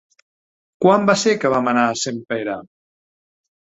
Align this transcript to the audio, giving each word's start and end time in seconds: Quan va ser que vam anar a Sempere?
Quan 0.85 1.05
va 1.11 1.17
ser 1.25 1.35
que 1.43 1.53
vam 1.57 1.71
anar 1.75 1.87
a 1.91 1.95
Sempere? 2.07 2.61